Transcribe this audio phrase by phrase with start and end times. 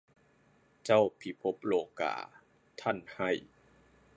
[0.83, 2.15] เจ้าพิภพโลกา
[2.81, 3.29] ท่านให้